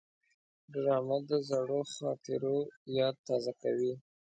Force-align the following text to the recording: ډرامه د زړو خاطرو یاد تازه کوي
ډرامه 0.71 1.17
د 1.29 1.31
زړو 1.49 1.81
خاطرو 1.93 2.57
یاد 2.97 3.15
تازه 3.27 3.53
کوي 3.61 3.93